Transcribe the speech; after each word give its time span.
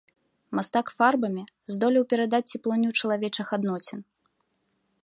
Мастак 0.59 0.87
фарбамі 1.01 1.43
здолеў 1.75 2.03
перадаць 2.15 2.43
цеплыню 2.57 2.89
чалавечых 3.03 3.47
адносін. 3.61 3.99